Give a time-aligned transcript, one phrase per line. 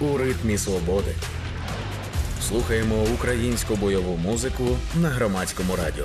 [0.00, 1.14] у ритмі свободи.
[2.42, 4.64] Слухаємо українську бойову музику
[5.02, 6.04] на громадському радіо.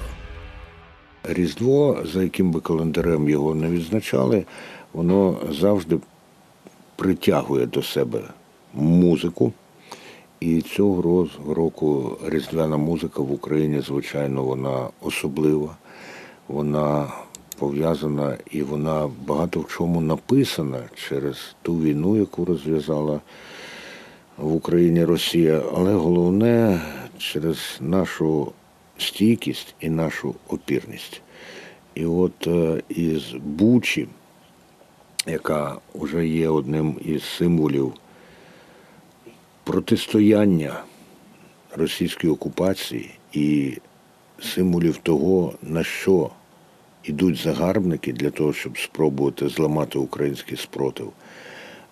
[1.24, 4.46] Різдво, за яким би календарем його не відзначали,
[4.94, 5.98] воно завжди
[6.96, 8.20] притягує до себе
[8.74, 9.54] музику.
[10.40, 15.76] І цього року різдвяна музика в Україні, звичайно, вона особлива,
[16.48, 17.08] вона
[17.60, 23.20] пов'язана і вона багато в чому написана через ту війну, яку розв'язала
[24.38, 26.82] в Україні Росія, але головне
[27.18, 28.52] через нашу
[28.98, 31.22] стійкість і нашу опірність.
[31.96, 34.08] І от е, із Бучі,
[35.28, 37.94] яка вже є одним із символів
[39.64, 40.84] протистояння
[41.76, 43.78] російської окупації і
[44.40, 46.30] символів того, на що
[47.04, 51.12] йдуть загарбники для того, щоб спробувати зламати український спротив,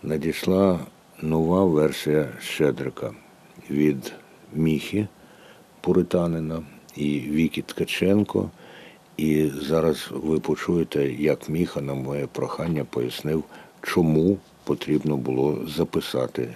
[0.03, 0.79] надійшла
[1.23, 3.11] нова версія Щедрика
[3.69, 4.13] від
[4.53, 5.07] Міхі
[5.81, 6.63] Пуританина
[6.95, 8.49] і Вікі Ткаченко.
[9.17, 13.43] І зараз ви почуєте, як Міха на моє прохання пояснив,
[13.81, 16.53] чому потрібно було записати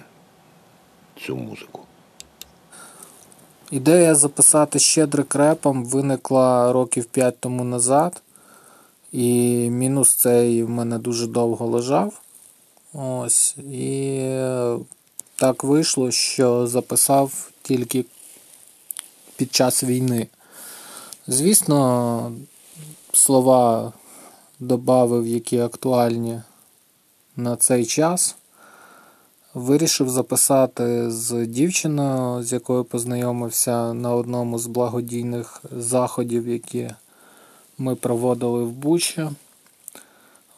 [1.26, 1.82] цю музику.
[3.72, 8.22] Ідея записати щедрик репом виникла років 5 тому назад.
[9.12, 9.30] І
[9.70, 12.22] мінус цей в мене дуже довго лежав.
[13.00, 13.58] Ось.
[13.58, 14.22] І
[15.36, 18.06] так вийшло, що записав тільки
[19.36, 20.28] під час війни.
[21.28, 22.32] Звісно,
[23.14, 23.94] слова
[24.60, 26.42] додав, які актуальні
[27.36, 28.36] на цей час.
[29.54, 36.90] Вирішив записати з дівчиною, з якою познайомився на одному з благодійних заходів, які
[37.78, 39.28] ми проводили в Бучі.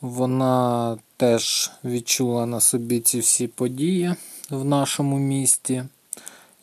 [0.01, 4.15] Вона теж відчула на собі ці всі події
[4.49, 5.83] в нашому місті.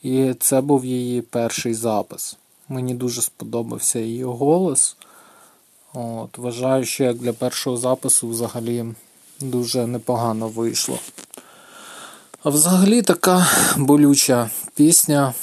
[0.02, 2.36] І це був її перший запис.
[2.68, 4.96] Мені дуже сподобався її голос.
[5.92, 8.84] От, Вважаю, що як для першого запису взагалі
[9.40, 10.98] дуже непогано вийшло.
[12.42, 13.46] А взагалі така
[13.76, 15.34] болюча пісня.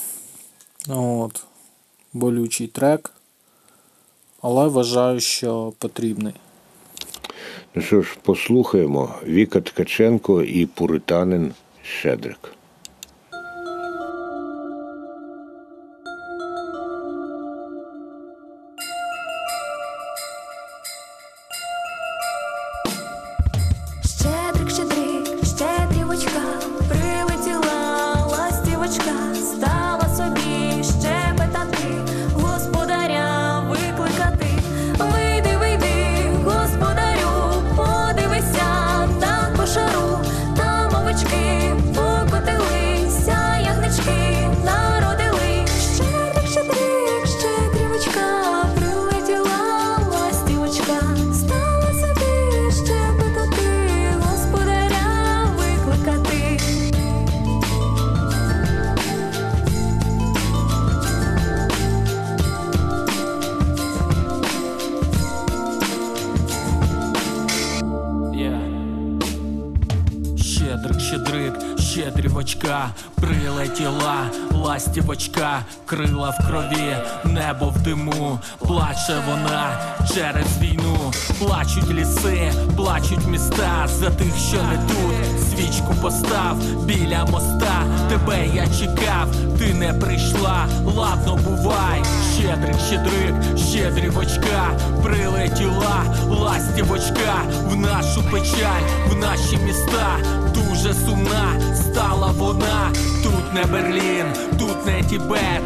[0.88, 1.44] От,
[2.14, 3.12] Болючий трек.
[4.42, 6.34] Але вважаю, що потрібний.
[7.76, 11.54] Ну що ж, послухаємо Віка Ткаченко і Пуританин
[11.84, 12.54] Щедрик.
[77.84, 79.78] Диму, плаче вона
[80.16, 83.88] через війну, плачуть ліси, плачуть міста.
[83.88, 85.14] За тих, що не тут.
[85.50, 89.28] Свічку постав біля моста, тебе я чекав,
[89.60, 92.04] ти не прийшла, ладно, бувай,
[92.36, 97.34] щедрик, щедрик, щедрівочка, прилетіла, ластівочка,
[97.66, 100.18] в нашу печаль, в наші міста,
[100.54, 102.92] дуже сумна стала вона,
[103.24, 104.26] тут не Берлін,
[104.60, 105.63] тут не Тібет,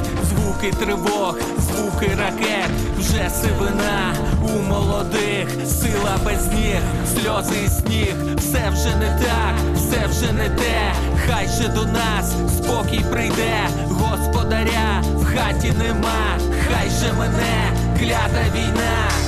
[0.58, 6.82] звуки тривог, звуки ракет, вже сивина у молодих, сила без ніг,
[7.14, 10.94] сльози і сніг, все вже не так, все вже не те,
[11.28, 16.38] хай же до нас спокій прийде, господаря в хаті нема,
[16.68, 19.27] хай же мене клята війна.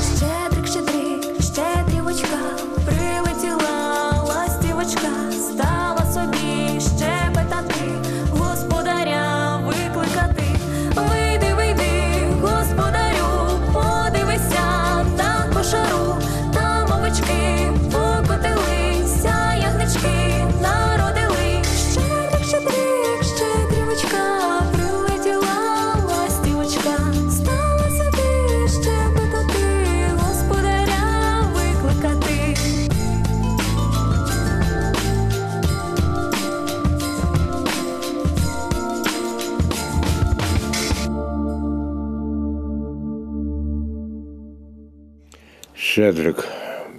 [46.00, 46.48] Щедрик,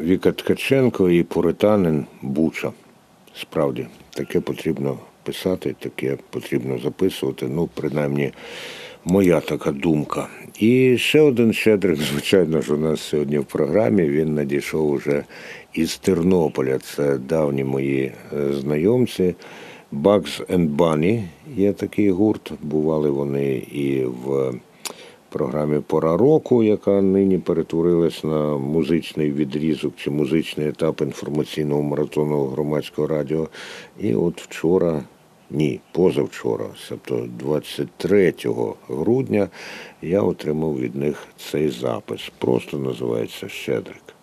[0.01, 2.73] Віка Ткаченко і Пуританин Буча.
[3.35, 7.49] Справді, таке потрібно писати, таке потрібно записувати.
[7.49, 8.33] Ну, принаймні,
[9.05, 10.29] моя така думка.
[10.59, 14.03] І ще один Щедрик, звичайно ж, у нас сьогодні в програмі.
[14.03, 15.25] Він надійшов уже
[15.75, 16.79] із Тернополя.
[16.79, 19.35] Це давні мої е, знайомці.
[19.93, 21.23] Bugs and Bunny
[21.57, 22.53] є такий гурт.
[22.63, 24.53] Бували вони і в
[25.31, 33.09] програмі Пора року, яка нині перетворилась на музичний відрізок чи музичний етап інформаційного маратону громадського
[33.09, 33.49] радіо.
[34.01, 35.03] І от вчора,
[35.51, 38.35] ні, позавчора, тобто 23
[38.89, 39.49] грудня,
[40.03, 42.33] я отримав від них цей запис.
[42.39, 44.20] Просто називається Щедрик.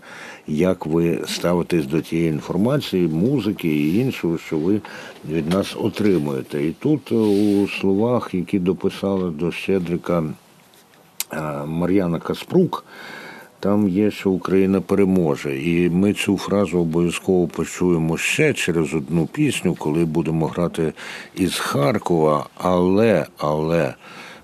[0.50, 4.80] як ви ставитесь до тієї інформації, музики і іншого, що ви
[5.28, 6.64] від нас отримуєте.
[6.66, 10.25] І тут е, у словах, які дописала до Щедрика
[11.33, 12.85] е, Мар'яна Каспрук,
[13.61, 15.59] там є, що Україна переможе.
[15.59, 20.92] І ми цю фразу обов'язково почуємо ще через одну пісню, коли будемо грати
[21.35, 22.47] із Харкова.
[22.54, 23.95] Але, але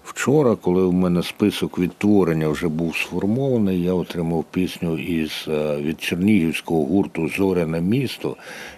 [0.06, 6.02] вчора, коли в мене список відтворення вже був сформований, я отримав пісню із е, від
[6.02, 8.36] чернігівського гурту Зоряне місто.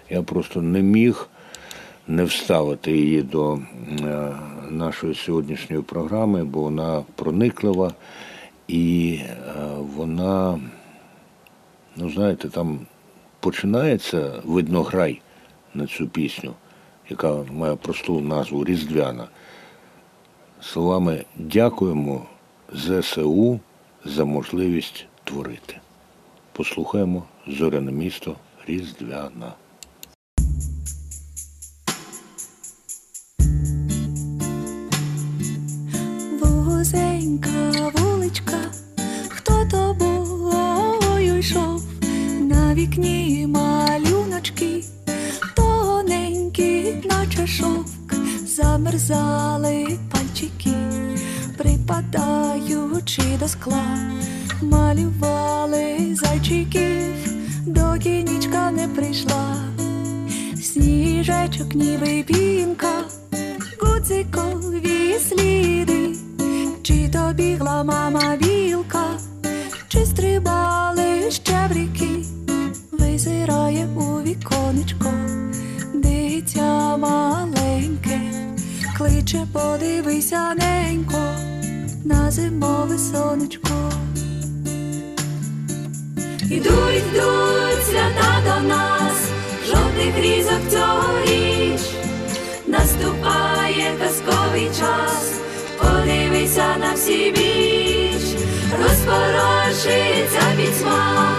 [0.09, 1.29] Я просто не міг
[2.07, 4.31] не вставити її до е,
[4.69, 7.93] нашої сьогоднішньої програми, бо вона прониклива
[8.67, 9.35] і е,
[9.95, 10.59] вона,
[11.95, 12.79] ну знаєте, там
[13.39, 15.21] починається видно грай
[15.73, 16.53] на цю пісню,
[17.09, 19.27] яка має просту назву Різдвяна.
[20.61, 22.25] Словами дякуємо
[22.73, 23.59] ЗСУ
[24.05, 25.79] за можливість творити.
[26.51, 28.35] Послухаємо зоряне місто
[28.67, 29.53] Різдвяна.
[36.41, 38.59] Вузенька вуличка,
[39.29, 41.83] хто тобою йшов,
[42.39, 44.83] на вікні малюночки,
[45.55, 48.13] тоненькі, наче шовк,
[48.45, 49.99] замерзали
[50.39, 50.75] пальчики,
[51.57, 53.97] припадаючи до скла,
[54.61, 57.33] малювали зайчиків,
[57.65, 59.55] доки нічка не прийшла.
[60.61, 63.03] Сніж стрічечок, ніби пінка,
[63.81, 66.15] гудзикові сліди,
[66.83, 69.05] чи то бігла мама білка,
[69.87, 72.25] чи стрибали щебрики,
[72.91, 75.11] визирає у віконечко,
[75.93, 77.58] дитя маленьке,
[78.99, 81.35] кличе, подивися ненько
[82.05, 83.91] на зимове сонечко.
[86.49, 89.17] Ідуть, йдуть свята до нас,
[89.67, 91.81] жовтих різок цьогоріч,
[92.67, 95.39] наступає казковий час,
[95.77, 98.23] подивися на всі біч,
[98.83, 101.31] розпорошиться пітьма,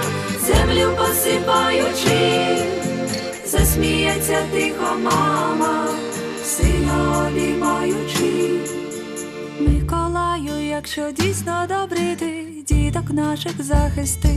[0.47, 2.57] землю посипаючи,
[3.47, 5.89] засміється тихо мама,
[6.61, 8.61] сина обіймаючи.
[9.61, 14.29] Миколаю, якщо дійсно добрий ти, діток наших захисти.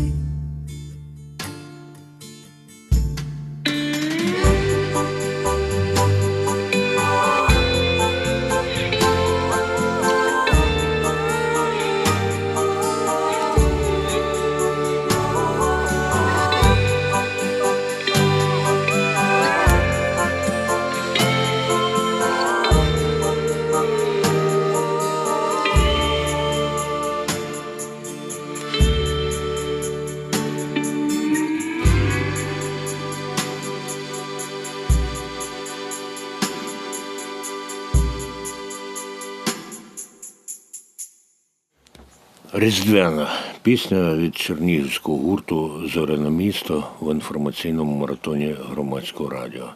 [42.64, 43.28] Різдвяна
[43.62, 49.70] пісня від чернігівського гурту Зоряне місто в інформаційному маратоні громадського радіо.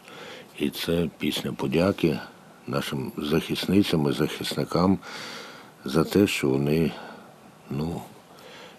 [0.58, 2.18] І це пісня подяки
[2.66, 4.98] нашим захисницям і захисникам
[5.84, 6.90] за те, що вони,
[7.70, 8.02] ну,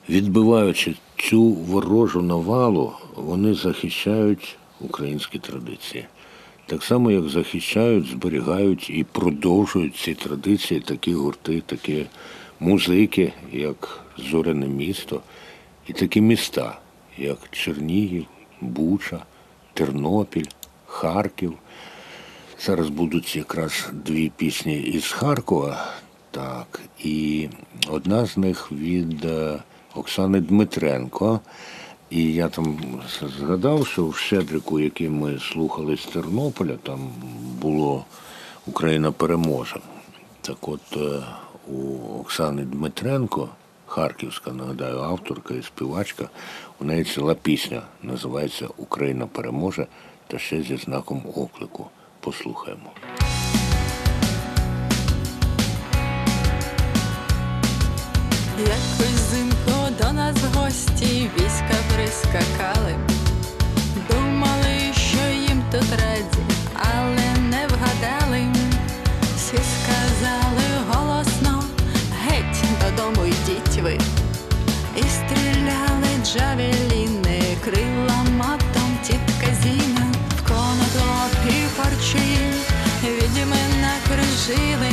[0.09, 6.05] відбиваючи цю ворожу навалу, вони захищають українські традиції.
[6.65, 12.05] Так само, як захищають, зберігають і продовжують ці традиції такі гурти, такі
[12.59, 15.21] музики, як Зоряне місто,
[15.87, 16.79] і такі міста,
[17.17, 18.25] як Чернігів,
[18.61, 19.19] Буча,
[19.73, 20.47] Тернопіль,
[20.85, 21.53] Харків.
[22.59, 25.85] Зараз будуть якраз дві пісні із Харкова.
[26.31, 27.49] Так, і
[27.89, 29.59] одна з них від е,
[29.95, 31.39] Оксани Дмитренко.
[32.09, 32.79] І я там
[33.39, 37.09] згадав, що в Щедрику, який ми слухали з Тернополя, там
[37.61, 38.05] було
[38.67, 39.79] Україна переможе.
[40.41, 41.23] Так от е,
[41.69, 43.49] у Оксани Дмитренко,
[43.85, 46.29] харківська, нагадаю, авторка і співачка,
[46.79, 49.88] у неї ціла пісня називається Україна переможе
[50.27, 51.85] та ще зі знаком оклику.
[52.19, 52.91] Послухаємо.
[58.59, 62.95] Якось зимко до нас гості війська прискакали.
[64.09, 66.43] Думали, що їм тут раді,
[66.75, 67.28] але
[75.29, 82.38] стріляли джавеліни, крила матом тітка Зіна, в конотопі парчі,
[83.03, 84.91] відьми накружили,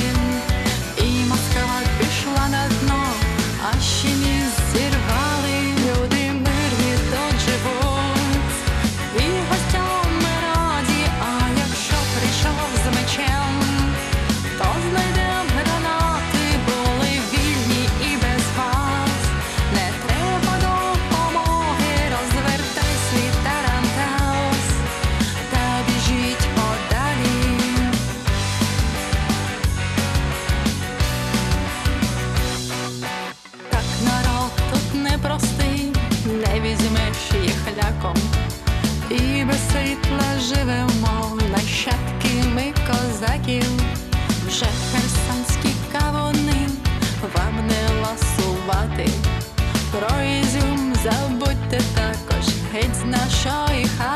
[53.74, 54.15] 遗憾。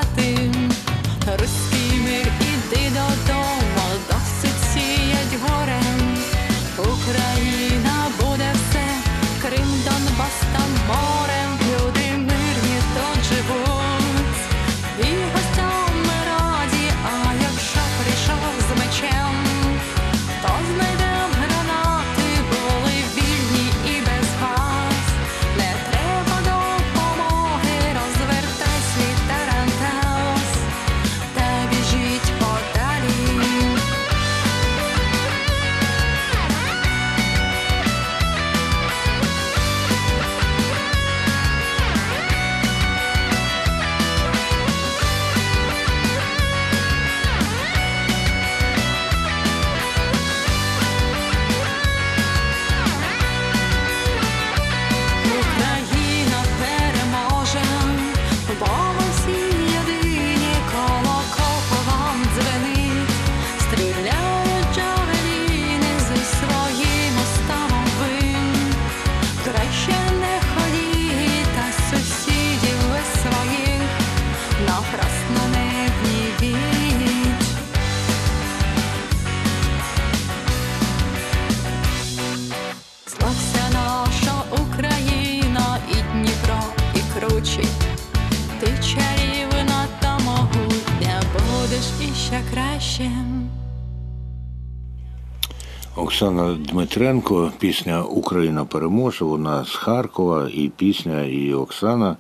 [96.11, 99.25] Оксана Дмитренко, пісня Україна переможе.
[99.25, 102.17] Вона з Харкова, і пісня, і Оксана.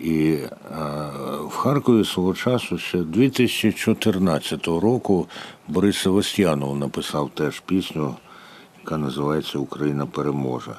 [0.00, 0.48] І е,
[1.48, 5.26] в Харкові свого часу ще 2014 року
[5.68, 8.14] Борис Севастьянов написав теж пісню,
[8.84, 10.74] яка називається Україна переможе.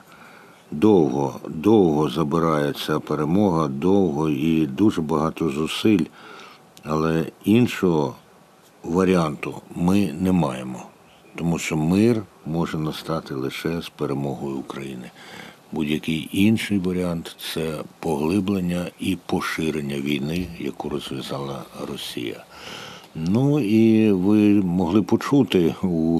[0.72, 6.06] Довго, довго забирається перемога, довго і дуже багато зусиль,
[6.84, 8.15] але іншого
[8.84, 10.84] варіанту ми не маємо,
[11.36, 15.12] тому що мир може настати лише з перемогою України.
[15.71, 22.43] Будь-який інший варіант це поглиблення і поширення війни, яку розв'язала Росія.
[23.15, 26.19] Ну і ви могли почути у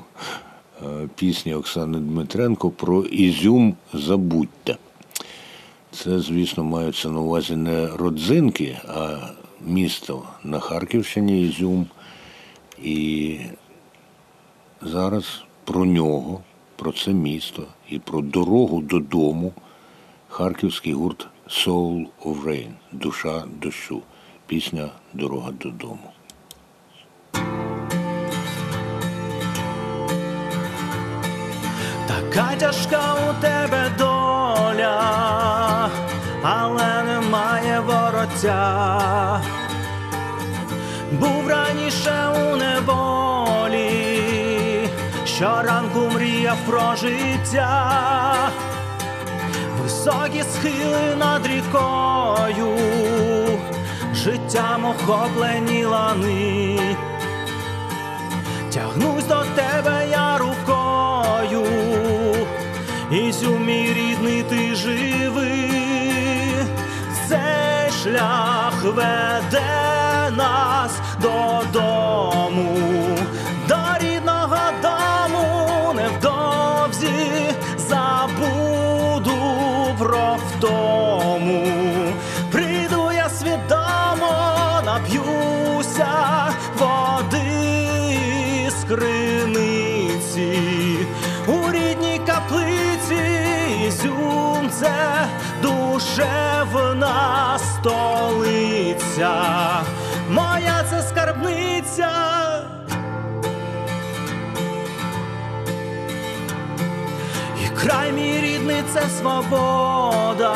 [0.84, 4.78] е, пісні Оксани Дмитренко про Ізюм забудьте.
[5.92, 9.18] Це, звісно, маються на увазі не родзинки, а
[9.62, 11.88] місто на Харківщині Ізюм.
[12.84, 13.38] І
[14.82, 16.42] зараз про нього,
[16.76, 19.54] про це місто і про дорогу додому
[20.30, 24.02] харківський гурт Soul of Rain Душа дощу.
[24.48, 26.12] Пісня Дорога додому.
[32.08, 35.00] Така тяжка у тебе доля,
[36.44, 39.42] але немає вороття.
[41.20, 43.11] Був раніше у неволі,
[45.42, 48.50] щоранку мріяв про життя,
[49.82, 52.78] високі схили над рікою,
[54.14, 56.80] життям охоплені лани.
[58.74, 61.66] Тягнусь до тебе я рукою,
[63.12, 65.72] Ізюм мій рідний ти живий,
[67.30, 72.78] цей шлях веде нас додому,
[80.62, 82.12] про.
[82.52, 86.08] Прийду я свідомо, нап'юся
[86.78, 90.58] води з криниці
[91.48, 93.22] у рідній каплиці
[93.88, 94.70] Ізюм
[95.62, 99.34] душевна столиця,
[100.30, 102.41] моя це скарбниця.
[107.82, 110.54] Край мій рідний це свобода,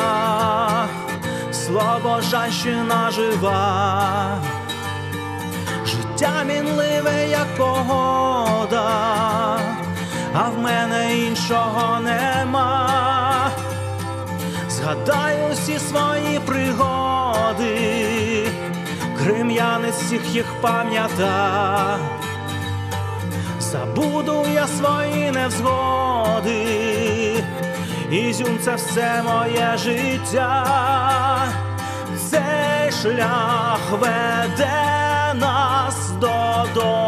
[1.52, 4.38] Слобожанщина жива,
[5.86, 8.88] життя мінливе, як погода,
[10.34, 13.50] а в мене іншого нема.
[14.68, 17.76] Згадаю всі свої пригоди,
[19.18, 21.98] крим'янець всіх їх пам'ята.
[23.72, 26.64] Забуду я свої невзгоди,
[28.10, 30.66] Ізюм це все моє життя,
[32.30, 37.05] цей шлях веде нас додому,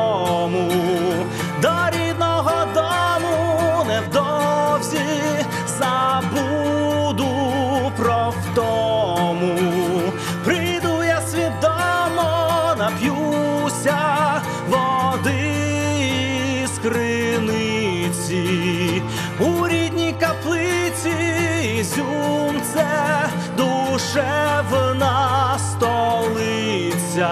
[24.08, 27.30] душевна столиця,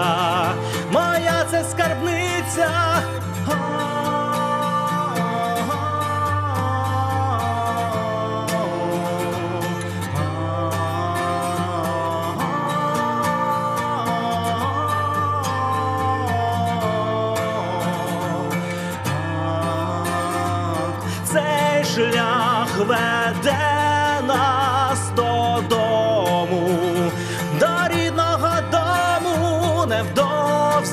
[0.91, 2.96] моя це скарбниця.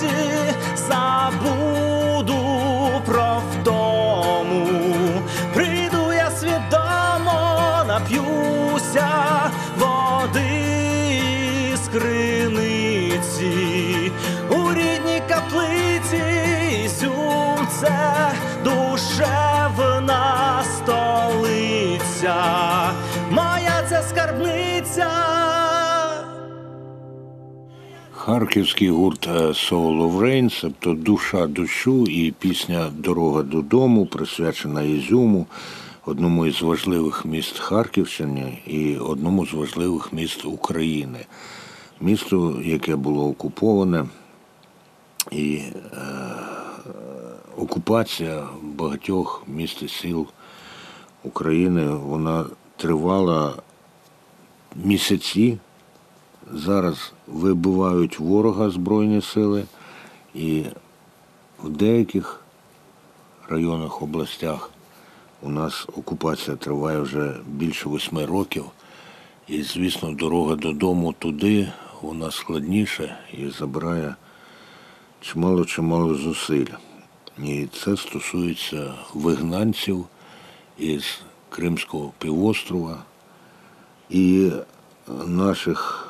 [0.03, 0.09] Невдовзі
[0.77, 1.74] забуду
[28.25, 35.47] Харківський гурт е, Soul of Rain, тобто душа дощу і пісня Дорога додому, присвячена Ізюму.
[36.07, 41.27] одному із важливих міст Харківщини і одному з важливих міст України.
[42.01, 44.05] Місто, яке було окуповане,
[45.31, 45.73] і е,
[47.57, 50.27] окупація багатьох міст і сіл
[51.25, 52.45] України вона
[52.77, 53.55] тривала
[54.85, 55.59] місяці.
[56.57, 59.65] Зараз вибивають ворога Збройні сили,
[60.35, 60.65] і
[61.63, 62.41] в деяких
[63.49, 64.71] районах, областях
[65.43, 68.65] у нас окупація триває вже більше восьми років.
[69.49, 74.15] І, звісно, дорога додому туди вона складніша і забирає
[75.23, 76.67] чимало-чимало зусиль.
[77.39, 80.07] І це стосується вигнанців
[80.79, 83.03] із Кримського півострова
[84.11, 84.51] і
[85.27, 86.04] наших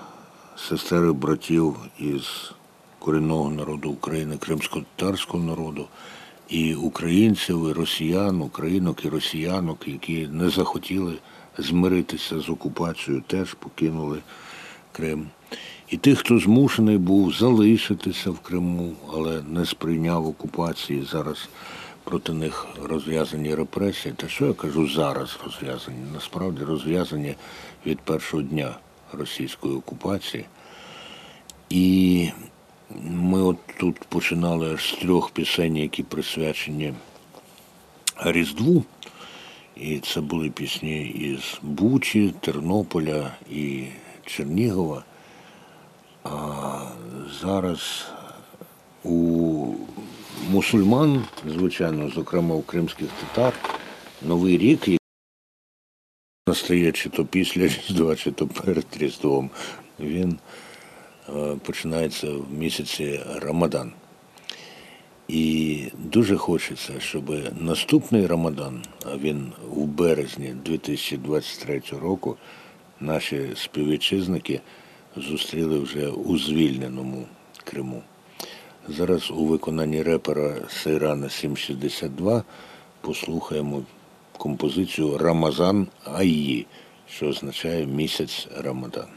[0.56, 2.52] сестер і братів із
[2.98, 5.86] корінного народу України, кримсько-татарського народу,
[6.48, 11.14] і українців, і росіян, українок і росіянок, які не захотіли
[11.58, 14.18] змиритися з окупацією, теж покинули
[14.92, 15.26] Крим.
[15.88, 21.48] І тих, хто змушений був залишитися в Криму, але не сприйняв окупації, зараз
[22.04, 24.14] проти них розв'язані репресії.
[24.16, 25.98] Та що я кажу зараз розв'язані?
[26.14, 27.34] Насправді розв'язані
[27.86, 28.76] від першого дня
[29.14, 30.44] російської окупації.
[31.70, 32.29] І
[33.03, 36.94] ми от тут починали з трьох пісень, які присвячені
[38.24, 38.85] Різдву.
[39.77, 43.85] І це були пісні із Бучі, Тернополя і
[44.27, 45.05] Чернігова.
[46.24, 46.79] А
[47.42, 48.07] зараз
[49.03, 49.66] у
[50.50, 53.55] мусульман, звичайно, зокрема у кримських татар,
[54.22, 54.88] Новий рік
[56.46, 59.50] настає чи то після Різдва, чи то перед Різдвом.
[60.00, 60.38] Він
[61.28, 63.92] е, починається в місяці Рамадан.
[65.28, 72.37] І дуже хочеться, щоб наступний Рамадан, а він у березні 2023 року,
[73.00, 74.61] наші співвітчизники
[75.16, 77.26] зустріли вже у звільненому
[77.64, 78.02] Криму.
[78.88, 82.44] Зараз у виконанні репера Сейрана 762
[83.00, 83.83] послухаємо
[84.38, 86.67] композицію Рамазан Аї,
[87.10, 89.10] що означає місяць Рамадан.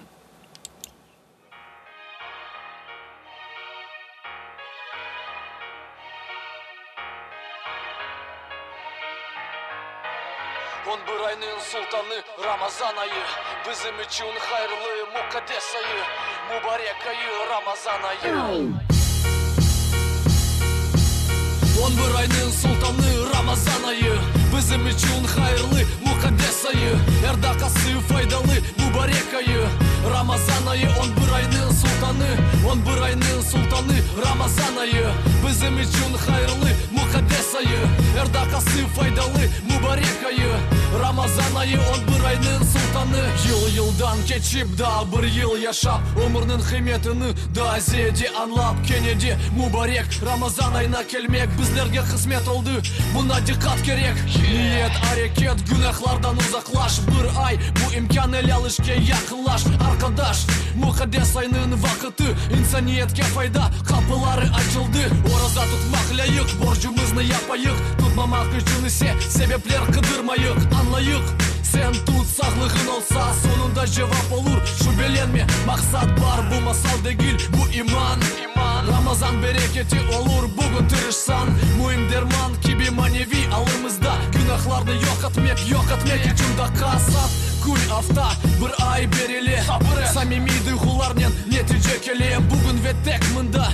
[10.92, 13.22] Он бырайнын султаны Рамазанайы
[13.68, 16.02] Bizim için hayırlı mukaddesayı
[16.50, 18.34] Mübarekayı Ramazanayı
[21.84, 24.35] Он бырайнын султаны Рамазанайы
[26.05, 26.93] Mukaddesayı
[27.29, 29.65] Erdakası faydalı mübarekayı
[30.13, 32.27] Ramazan ayı on bir ayının sultanı
[32.71, 33.97] On bir ayının sultanı
[34.29, 35.07] Ramazan ayı
[35.47, 37.79] Bizim için hayırlı mukaddes ayı
[38.21, 40.51] Erdakası faydalı mübarek ayı
[41.01, 43.23] Ramazan ayı on bir ayının sultanı.
[43.49, 50.73] Yıl yıldan geçip daha bir yıl yaşap Ömrünün kıymetini daha ziyade anlap Kennedy mübarek Ramazan
[50.73, 52.69] ayına gelmek bizlerge kısmet oldu.
[53.15, 54.13] Buna dikkat gerek.
[54.51, 56.99] Niyet hareket günahlardan uzaklaş.
[57.07, 60.45] Bir ay bu imkan ele alışke yakınlaş Arkadaş
[60.83, 62.23] mukaddes ayının vakıtı.
[62.59, 64.99] İnsaniyetke fayda kapıları açıldı.
[65.35, 71.29] Oraza tutmak layık borcumuzni yapayık мамақ жүнісе себеплер қыдырмайық анлайық
[71.67, 78.23] сен тут сақлығын олса соныңда жауап olur шүбеленме мақсат бар бұл дегил бу иман.
[78.87, 86.25] Рамазан берекети олур бүгін тырышсан муим дерман киби маневи алымызда күнәһларды йоқатмек йоқатмек yo'q etmek
[86.31, 87.31] uchun daqasat
[87.63, 88.29] кул авта
[88.61, 89.59] бір ай береле.
[90.13, 92.37] Самими дұйғылармен нәтиже келе.
[92.49, 93.67] Бүгін веттек мында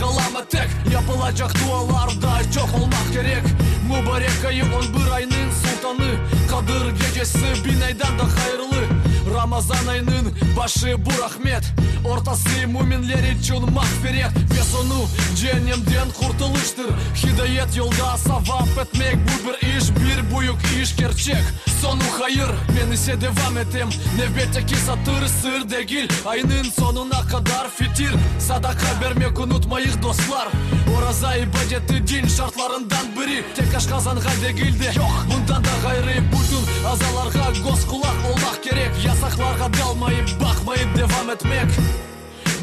[0.00, 3.42] kalama tek Yapılacak dualarda çok olmak gerek.
[3.88, 6.10] Mübarek ayı on bir ayının sultanı.
[6.50, 8.97] Kadir gecesi bin aydan da hayırlı
[9.34, 11.64] рамазан айының башы бурахмет.
[12.04, 20.22] Ортасы муминдер үчүн мағфирет весону жээнемден куртулуштур хидает елда савап этмек бул бир иш бир
[20.30, 21.42] буюк иш керчек.
[21.80, 28.16] Сону хайыр мен исе девам этем невбетеки сатыр сыр дегил айнын сонуна кадар фитир.
[28.38, 30.48] Садака бермек унутмайык дослар
[30.96, 36.64] ораза ибадети дин шартларындан бири тек ашказанга дегил де жок мындан да гайры бутун.
[36.86, 37.52] Азаларга
[37.88, 38.92] кулак болмак керек.
[39.18, 41.70] Gerek Yasaklarga dalmayıp bakmayıp devam etmek.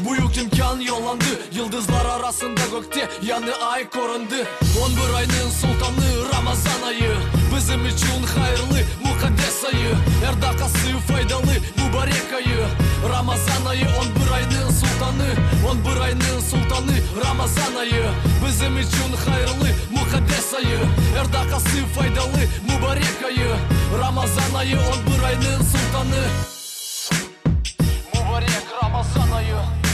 [0.08, 4.34] Büyük imkan yollandı Yıldızlar arasında gökte yanı ay korundu.
[4.84, 7.16] On bir ayının sultanı Ramazan ayı
[7.56, 9.94] Bizim için hayırlı mukaddes ayı.
[10.28, 12.66] Erdakası faydalı mübarek ayı.
[13.12, 15.28] Ramazan ayı on bir ayının sultanı
[15.70, 18.04] On bir ayının sultanı Ramazan ayı.
[18.46, 20.78] Bizim için hayırlı mukaddes ayı.
[21.18, 26.24] Erdakası faydalı mübarek ayı Ramazan ayı on ol buranın sultanı.
[28.14, 29.85] Mübarek Ramazan ayı.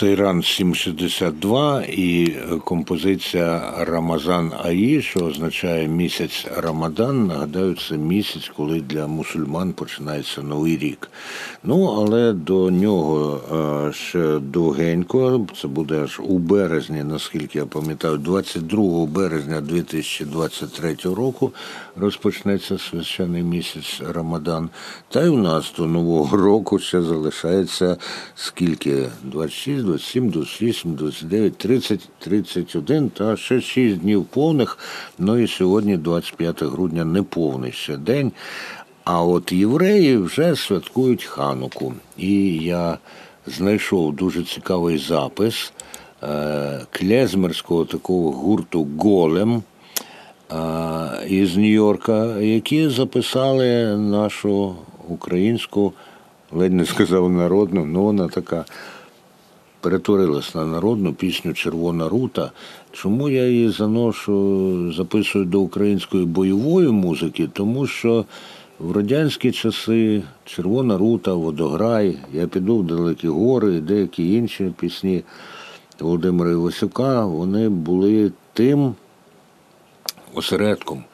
[0.00, 7.26] Сейран 762 і е, композиція Рамазан Аї, що означає місяць Рамадан.
[7.26, 11.10] Нагадаю, це місяць, коли для мусульман починається новий рік.
[11.64, 13.40] Ну, але до нього
[13.88, 15.46] е, ще довгенько.
[15.60, 21.52] Це буде аж у березні, наскільки я пам'ятаю, 22 березня 2023 року
[21.96, 24.70] розпочнеться священний місяць Рамадан.
[25.08, 27.96] Та й у нас до Нового року ще залишається
[28.34, 29.08] скільки?
[29.22, 34.78] 26, 27, 28, 29, 30, 31 та ще 6 днів повних.
[35.18, 38.32] Ну і сьогодні, 25 грудня, неповний ще день.
[39.04, 41.94] А от євреї вже святкують хануку.
[42.16, 42.98] І я
[43.46, 45.72] знайшов дуже цікавий запис
[46.22, 49.62] е, клезмерського такого гурту Голем
[51.28, 54.74] із Нью-Йорка, які записали нашу
[55.08, 55.92] українську,
[56.52, 58.64] ледь не сказав народну, ну вона така
[59.80, 62.52] перетворилась на народну пісню Червона рута.
[62.92, 67.48] Чому я її заношу, записую до української бойової музики?
[67.52, 68.24] Тому що
[68.78, 75.22] в радянські часи Червона рута, Водограй, я піду в Далекі гори і деякі інші пісні
[76.00, 78.94] Володимира Івасюка, вони були тим
[80.34, 81.04] осередком,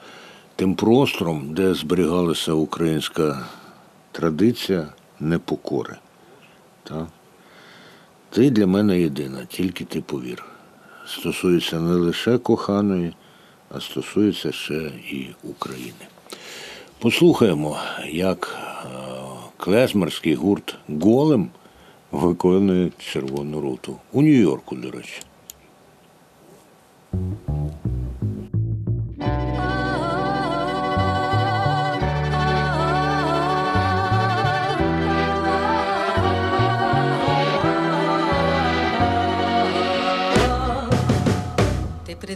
[0.57, 3.47] тим простором, де зберігалася українська
[4.13, 4.89] традиція
[5.21, 5.97] непокори.
[6.85, 7.07] Так?
[8.31, 10.45] Ти для мене єдина, тільки ти повір.
[11.07, 13.13] Стосується не лише коханої,
[13.71, 16.07] а стосується ще і України.
[16.99, 17.79] Послухаємо,
[18.11, 18.89] як е,
[19.57, 21.51] клезмерський гурт Голем
[22.11, 25.23] виконує червону роту у Нью-Йорку, до речі.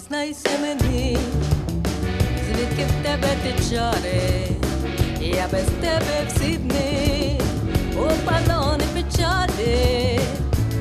[0.01, 1.19] Признайся мені,
[2.47, 4.49] звідки в тебе ти чари,
[5.21, 7.41] я без тебе всі дни,
[7.97, 10.21] у панони печалі,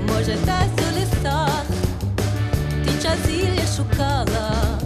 [0.08, 1.66] може, десь у лісах,
[2.86, 4.80] ти часілля шукала,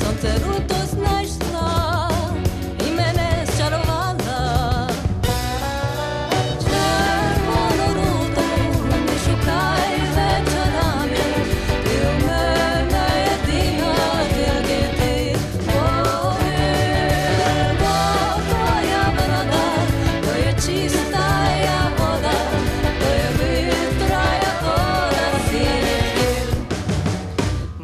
[0.00, 0.81] сонце руто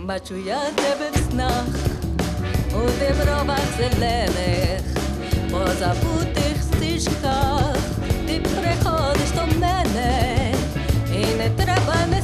[0.08, 1.66] Бачу я тебе в снах,
[2.72, 4.80] у дебровах зелених,
[5.50, 7.76] по забутих стежках,
[8.26, 10.54] ти приходиш до мене,
[11.12, 12.17] і не треба нести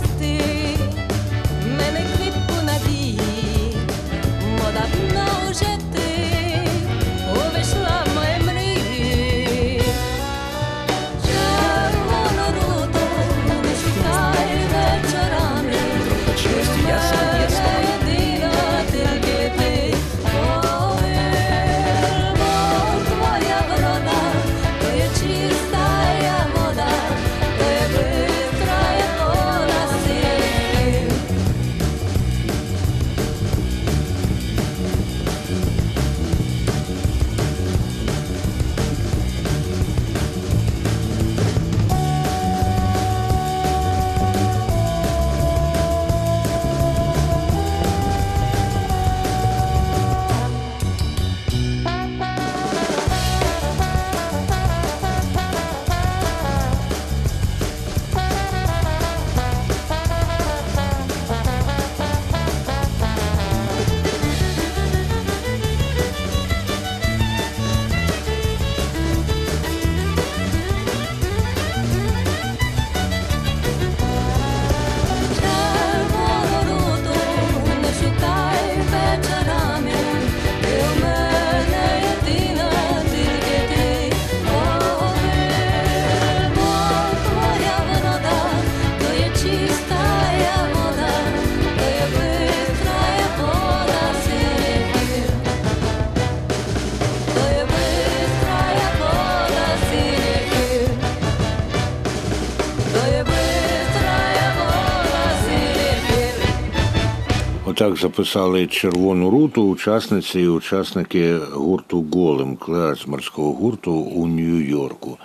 [107.85, 115.19] Отак записали червону руту учасниці і учасники гурту Голем, клеарцмарського гурту у Нью-Йорку.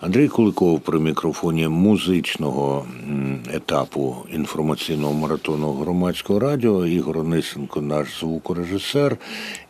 [0.00, 2.86] Андрій Куликов при мікрофоні музичного
[3.54, 6.86] етапу інформаційного маратону громадського радіо.
[6.86, 9.16] Ігор Онисенко, наш звукорежисер.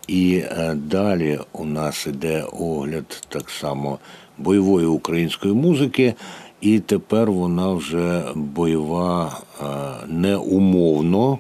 [0.09, 3.98] І е, далі у нас іде огляд так само
[4.38, 6.14] бойової української музики.
[6.61, 9.64] І тепер вона вже бойова е,
[10.09, 11.38] не умовно.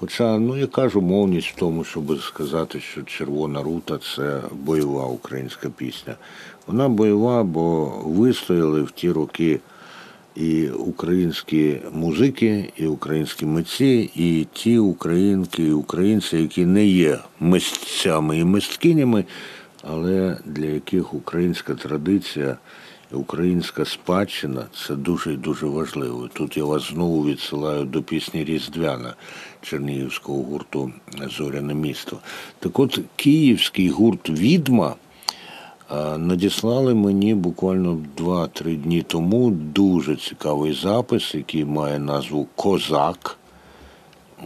[0.00, 5.68] Хоча, ну яка ж умовність в тому, щоб сказати, що Червона рута це бойова українська
[5.68, 6.14] пісня.
[6.66, 9.60] Вона бойова, бо вистояли в ті роки
[10.36, 18.38] і українські музики, і українські митці, і ті українки, і українці, які не є мисцями
[18.38, 19.24] і мисткинями,
[19.82, 22.56] але для яких українська традиція
[23.12, 26.28] українська спадщина це дуже і дуже важливо.
[26.32, 29.14] Тут я вас знову відсилаю до пісні Різдвяна
[29.62, 30.92] Чернігівського гурту
[31.38, 32.18] Зоряне місто.
[32.58, 34.94] Так от київський гурт Відьма.
[36.16, 43.38] Надіслали мені буквально 2-3 дні тому дуже цікавий запис, який має назву Козак.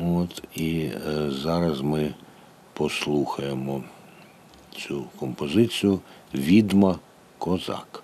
[0.02, 2.14] От, і е, зараз ми
[2.72, 3.82] послухаємо
[4.76, 6.00] цю композицію
[6.34, 6.98] Відьма
[7.38, 8.01] Козак.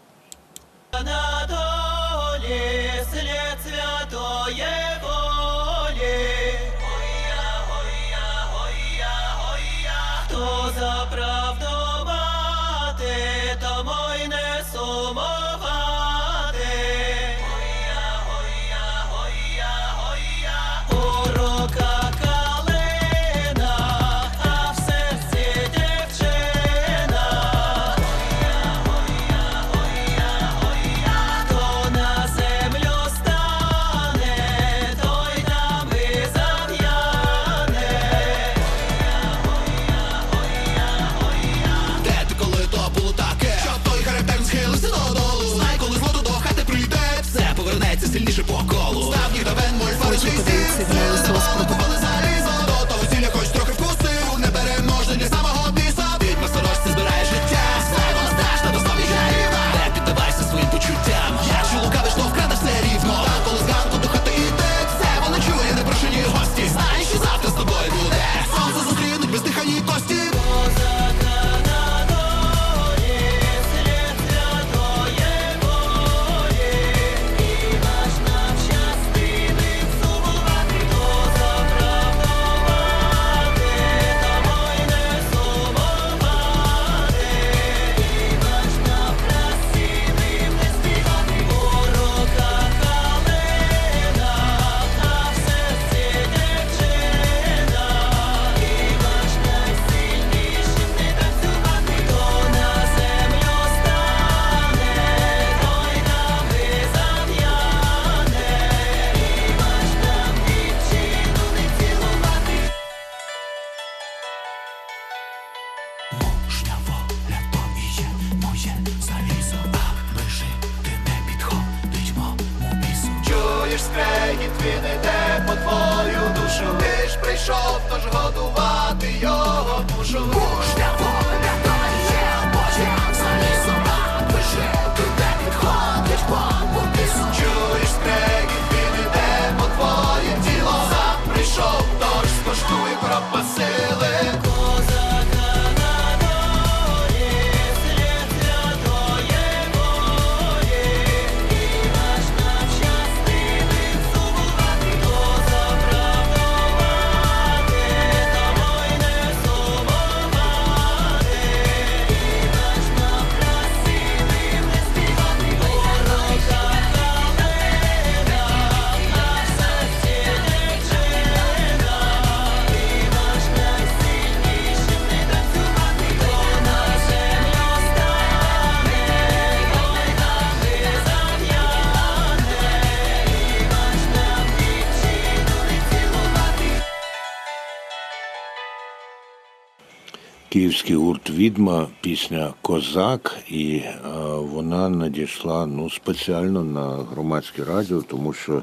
[191.30, 193.92] Відьма, пісня Козак, і е,
[194.36, 198.62] вона надійшла ну, спеціально на громадське радіо, тому що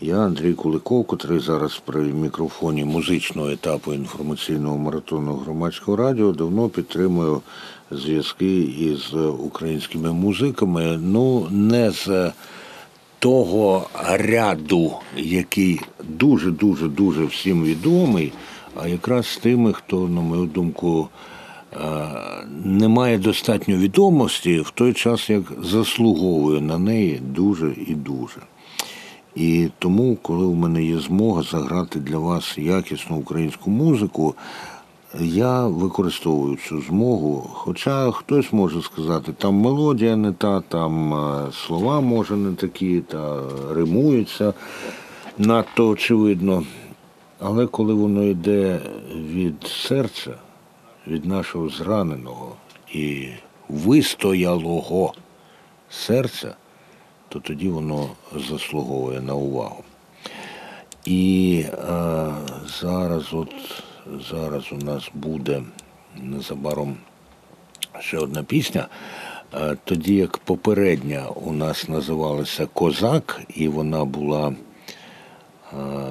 [0.00, 7.40] я, Андрій Куликов, котрий зараз при мікрофоні музичного етапу інформаційного маратону громадського радіо, давно підтримую
[7.90, 10.98] зв'язки із українськими музиками.
[11.02, 12.32] Ну, не з
[13.18, 18.32] того ряду, який дуже дуже дуже всім відомий,
[18.82, 21.08] а якраз з тими, хто, на мою думку,
[21.72, 21.78] е,
[22.64, 28.40] не має достатньо відомості в той час, як заслуговує на неї дуже і дуже.
[29.34, 34.34] І тому, коли в мене є змога заграти для вас якісну українську музику,
[35.20, 37.50] я використовую цю змогу.
[37.52, 43.42] Хоча хтось може сказати, там мелодія не та, там е, слова може не такі, та
[43.74, 44.54] римуються
[45.38, 46.64] надто очевидно.
[47.40, 48.80] Але коли воно йде
[49.14, 50.30] від серця,
[51.10, 52.56] від нашого зраненого
[52.92, 53.28] і
[53.68, 55.14] вистоялого
[55.90, 56.54] серця,
[57.28, 58.08] то тоді воно
[58.48, 59.84] заслуговує на увагу.
[61.04, 62.34] І е,
[62.80, 63.54] зараз, от
[64.30, 65.62] зараз у нас буде
[66.16, 66.96] незабаром
[68.00, 68.88] ще одна пісня.
[69.54, 74.54] Е, тоді як попередня у нас називалася Козак, і вона була е,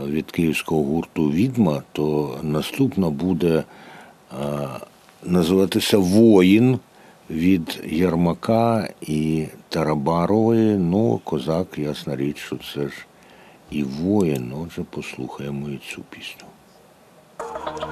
[0.06, 3.64] від київського гурту Відьма, то наступна буде
[5.24, 6.80] називатися Воїн
[7.30, 10.78] від Єрмака і Тарабарової.
[10.78, 12.94] Ну, козак, ясна річ, що це ж
[13.72, 14.54] і воїн.
[14.64, 16.49] Отже, послухаємо і цю пісню.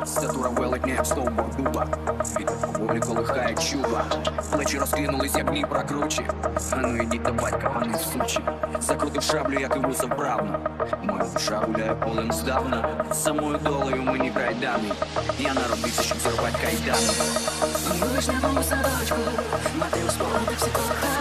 [0.05, 1.87] Статура велетня, стовбур дуба.
[2.39, 4.05] Від поволі колихає чуба.
[4.51, 6.27] Плечі розкинулись, як Дніпра кручі.
[6.71, 8.39] А ну ідіть до батька, вони сучі.
[8.79, 10.59] Закрутив шаблю, як і вуса вправно
[11.03, 13.05] Моя душа гуляє полем здавна.
[13.13, 14.93] Самою долею мені крайданий
[15.39, 17.07] Я народився, щоб зарвати кайдани.
[18.15, 19.17] Вишневому садочку
[19.79, 21.16] Мати у спогади всі кохала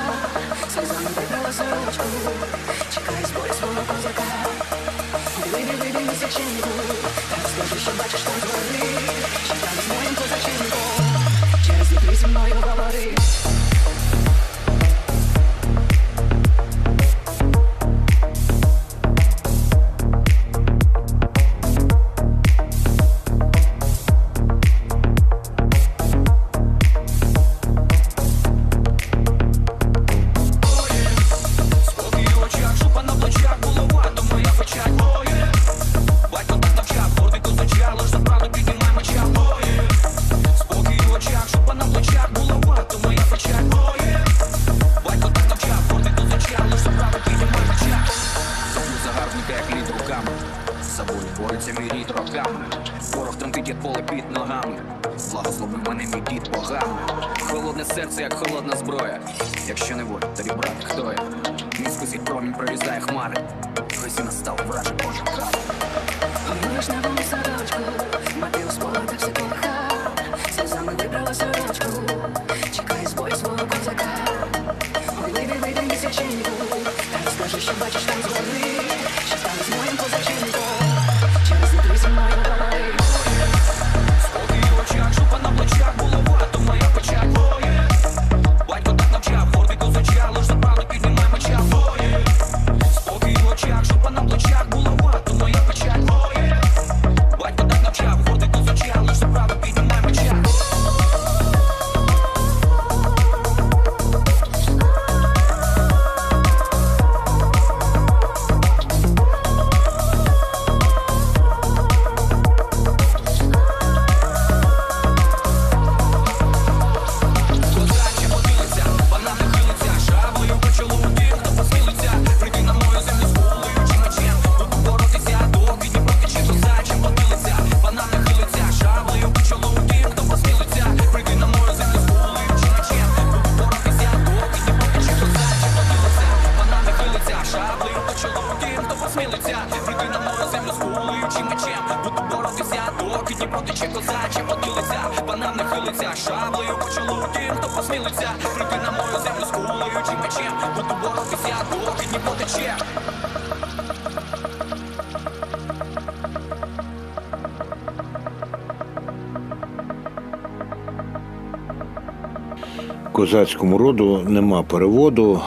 [163.27, 165.41] Козацькому роду нема переводу,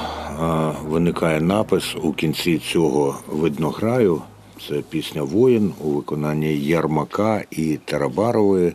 [0.87, 4.21] виникає напис у кінці цього виднограю.
[4.67, 8.73] Це пісня Воїн у виконанні Ярмака і Тарабарової.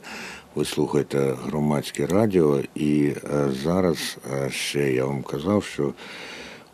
[0.55, 5.93] Ви слухаєте громадське радіо, і е, зараз е, ще я вам казав, що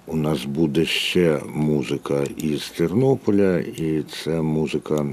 [0.07, 5.07] у нас буде ще музика із Тернополя, і це музика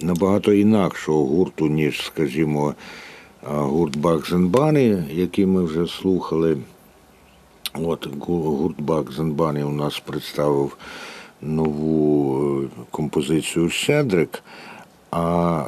[0.00, 2.74] набагато інакшого гурту, ніж, скажімо,
[3.46, 6.58] гурт Бакзенбани, який ми вже слухали.
[7.74, 10.76] От гурт Бак Зенбані у нас представив
[11.42, 14.42] нову е, композицію Щедрик.
[15.10, 15.64] А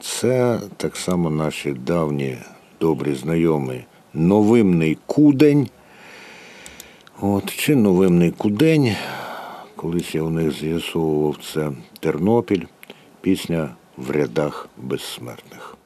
[0.00, 2.38] це так само наші давні
[2.80, 5.68] добрі знайомі Новимний Кудень.
[7.20, 8.96] От, чи Новимний Кудень.
[9.76, 11.70] Колись я у них з'ясовував це
[12.00, 12.64] Тернопіль,
[13.20, 15.77] пісня в рядах безсмертних.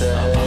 [0.00, 0.39] said.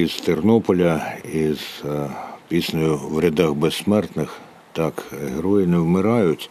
[0.00, 2.10] Із Тернополя із е,
[2.48, 4.36] піснею в рядах безсмертних.
[4.72, 6.50] Так, герої не вмирають.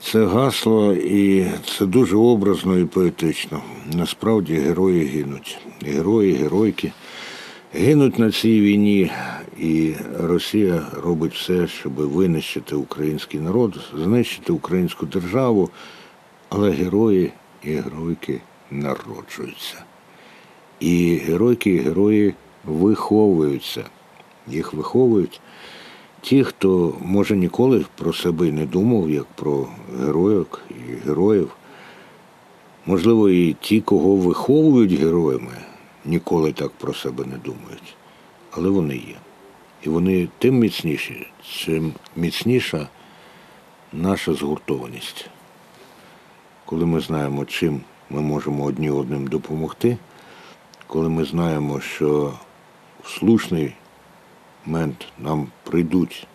[0.00, 3.62] Це гасло і це дуже образно і поетично.
[3.94, 5.58] Насправді герої гинуть.
[5.86, 6.92] Герої, геройки
[7.74, 9.10] гинуть на цій війні,
[9.58, 15.70] і Росія робить все, щоб винищити український народ, знищити українську державу.
[16.48, 17.32] Але герої
[17.64, 18.40] і геройки
[18.70, 19.84] народжуються.
[20.80, 22.34] І геройки і герої
[22.66, 23.84] виховуються.
[24.46, 25.40] Їх виховують
[26.20, 29.68] ті, хто може ніколи про себе не думав, як про
[30.00, 31.50] героїк і героїв.
[32.86, 35.52] Можливо, і ті, кого виховують героями,
[36.04, 37.96] ніколи так про себе не думають.
[38.50, 39.16] Але вони є.
[39.82, 42.88] І вони тим міцніші, чим міцніша
[43.92, 45.30] наша згуртованість.
[46.64, 49.98] Коли ми знаємо, чим ми можемо одні одним допомогти,
[50.86, 52.32] коли ми знаємо, що
[53.06, 53.74] в слушний
[54.64, 56.26] момент нам прийдуть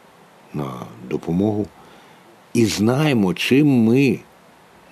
[0.54, 0.72] на
[1.10, 1.68] допомогу,
[2.54, 4.20] і знаємо, чим ми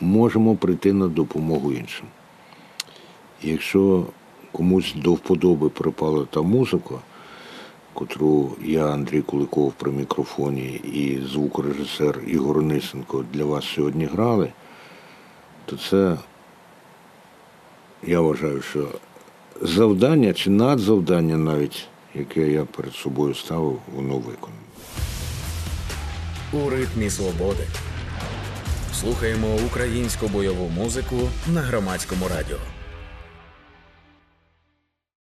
[0.02, 2.06] можемо прийти на допомогу іншим.
[3.42, 4.06] Якщо
[4.52, 6.96] комусь до вподоби припала та музика,
[7.94, 14.50] котру я, Андрій Куликов при мікрофоні і звукорежисер Ігор Нисенко для вас сьогодні грали–
[15.70, 16.18] то це
[18.04, 18.88] я вважаю, що
[19.62, 24.60] завдання чи надзавдання навіть, яке я перед собою ставив, воно виконано.
[26.54, 27.64] У ритмі свободи.
[28.94, 31.16] Слухаємо українську бойову музику
[31.54, 32.58] на громадському радіо.